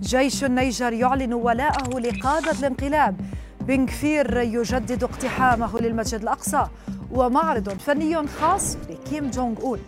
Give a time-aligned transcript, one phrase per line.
[0.00, 3.16] جيش النيجر يعلن ولاءه لقادة الانقلاب.
[3.60, 6.66] بن غفير يجدد اقتحامه للمسجد الأقصى.
[7.10, 9.78] ومعرض فني خاص بكيم جونغ أون.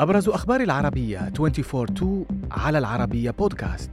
[0.00, 3.90] أبرز أخبار العربية 24 على العربية بودكاست.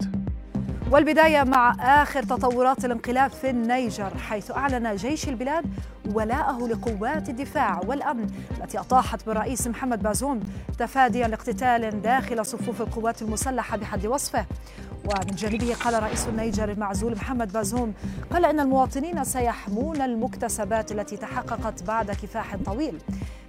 [0.92, 5.66] والبداية مع آخر تطورات الانقلاب في النيجر حيث أعلن جيش البلاد
[6.14, 8.28] ولاءه لقوات الدفاع والأمن
[8.62, 10.40] التي أطاحت بالرئيس محمد بازوم
[10.78, 14.46] تفاديا لاقتتال داخل صفوف القوات المسلحة بحد وصفه.
[15.06, 17.94] ومن جانبه قال رئيس النيجر المعزول محمد بازوم
[18.32, 22.98] قال إن المواطنين سيحمون المكتسبات التي تحققت بعد كفاح طويل.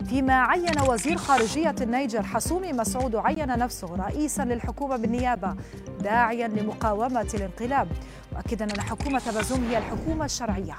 [0.08, 5.54] فيما عين وزير خارجية النيجر حسومي مسعود عين نفسه رئيسا للحكومة بالنيابة
[6.00, 7.88] داعيا لمقاومة الانقلاب.
[8.32, 10.76] مؤكدا أن حكومة بازوم هي الحكومة الشرعية.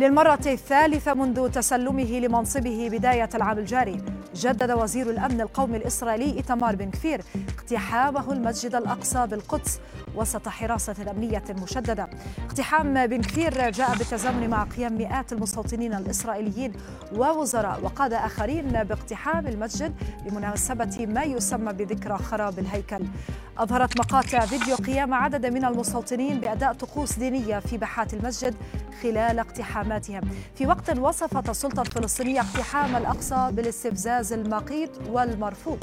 [0.00, 4.02] للمرة الثالثة منذ تسلمه لمنصبه بداية العام الجاري
[4.34, 7.22] جدد وزير الأمن القومي الإسرائيلي إيتمار بن كفير
[7.58, 9.80] اقتحامه المسجد الأقصى بالقدس
[10.14, 12.08] وسط حراسة أمنية مشددة
[12.46, 16.72] اقتحام بن كفير جاء بالتزامن مع قيام مئات المستوطنين الإسرائيليين
[17.16, 23.04] ووزراء وقاد آخرين باقتحام المسجد بمناسبة ما يسمى بذكرى خراب الهيكل.
[23.58, 28.54] أظهرت مقاطع فيديو قيام عدد من المستوطنين بأداء طقوس دينية في باحات المسجد
[29.02, 29.40] خلال
[29.92, 30.20] اقتحاماتهم
[30.54, 35.78] في وقت وصفت السلطة الفلسطينية اقتحام الأقصى بالاستفزاز المقيت والمرفوض.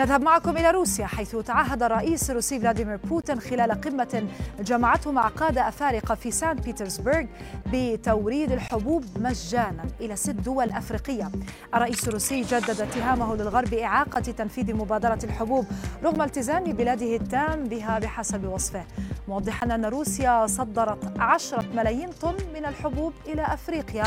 [0.00, 4.24] نذهب معكم إلى روسيا حيث تعهد الرئيس الروسي فلاديمير بوتين خلال قمة
[4.60, 7.24] جمعته مع قادة أفارقة في سان بيترسبرغ
[7.72, 11.30] بتوريد الحبوب مجانا إلى ست دول أفريقية.
[11.74, 15.66] الرئيس الروسي جدد اتهامه للغرب بإعاقة تنفيذ مبادرة الحبوب
[16.04, 18.84] رغم التزام بلاده التام بها بحسب وصفه.
[19.28, 24.04] موضحا أن روسيا صدرت عشرة ملايين طن من الحبوب إلى أفريقيا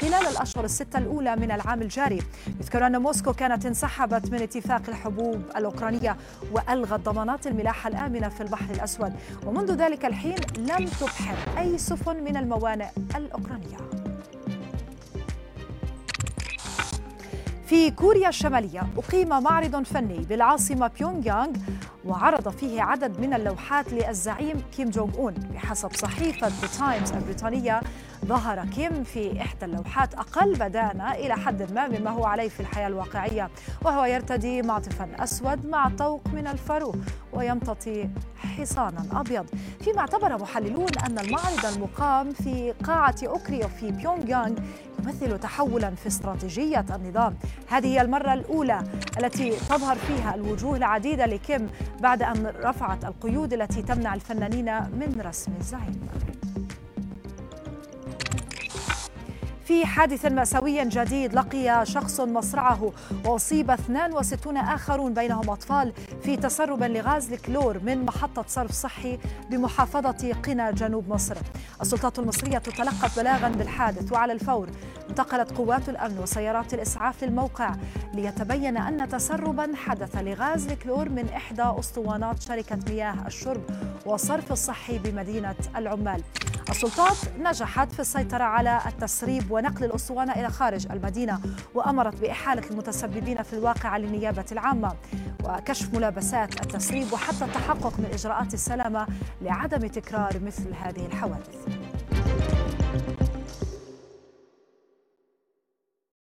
[0.00, 2.22] خلال الأشهر الستة الأولى من العام الجاري.
[2.60, 6.16] يذكر أن موسكو كانت انسحبت من اتفاق الحبوب الأوكرانية
[6.52, 9.12] وألغت ضمانات الملاحة الآمنة في البحر الأسود.
[9.46, 13.76] ومنذ ذلك الحين لم تبحر أي سفن من الموانئ الأوكرانية.
[17.66, 21.56] في كوريا الشمالية أقيم معرض فني بالعاصمة بيونغ يانغ
[22.04, 25.34] وعرض فيه عدد من اللوحات للزعيم كيم جونغ أون.
[25.34, 27.80] بحسب صحيفة ذا تايمز البريطانية
[28.26, 32.86] ظهر كيم في إحدى اللوحات أقل بدانة إلى حد ما مما هو عليه في الحياة
[32.86, 33.50] الواقعية
[33.82, 36.94] وهو يرتدي معطفا أسود مع طوق من الفرو
[37.32, 39.46] ويمتطي حصانا أبيض.
[39.80, 44.58] فيما اعتبر محللون أن المعرض المقام في قاعة أوكريو في بيونغ يانغ
[44.98, 47.36] يمثل تحولا في استراتيجية النظام.
[47.68, 48.82] هذه هي المرة الأولى
[49.18, 51.68] التي تظهر فيها الوجوه العديدة لكيم
[52.00, 56.35] بعد أن رفعت القيود التي تمنع الفنانين من رسم الزعيم.
[59.66, 62.92] في حادث مأساوي جديد لقي شخص مصرعه
[63.24, 69.18] وأصيب 62 آخرون بينهم أطفال في تسرب لغاز الكلور من محطة صرف صحي
[69.50, 71.36] بمحافظة قنا جنوب مصر.
[71.80, 74.68] السلطات المصرية تتلقت بلاغا بالحادث وعلى الفور.
[75.10, 77.74] انتقلت قوات الأمن وسيارات الإسعاف للموقع
[78.14, 83.62] ليتبين أن تسربا حدث لغاز الكلور من إحدى أسطوانات شركة مياه الشرب
[84.06, 86.22] والصرف الصحي بمدينة العمال.
[86.70, 91.40] السلطات نجحت في السيطرة على التسريب ونقل الأسطوانة إلى خارج المدينة
[91.74, 94.92] وأمرت بإحالة المتسببين في الواقعة للنيابة العامة
[95.44, 99.06] وكشف ملابسات التسريب وحتى التحقق من إجراءات السلامة
[99.42, 101.56] لعدم تكرار مثل هذه الحوادث.